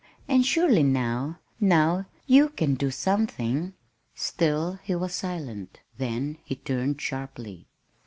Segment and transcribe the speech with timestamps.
[0.27, 3.73] And surely now, now you can do something."
[4.15, 5.81] Still he was silent.
[5.99, 7.67] Then he turned sharply.